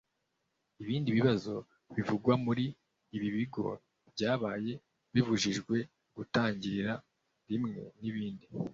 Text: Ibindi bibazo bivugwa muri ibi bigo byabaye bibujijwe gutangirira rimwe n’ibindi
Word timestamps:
Ibindi 0.81 1.09
bibazo 1.17 1.53
bivugwa 1.95 2.33
muri 2.45 2.65
ibi 3.15 3.29
bigo 3.37 3.67
byabaye 4.13 4.71
bibujijwe 5.13 5.75
gutangirira 6.17 6.93
rimwe 7.49 7.81
n’ibindi 8.01 8.45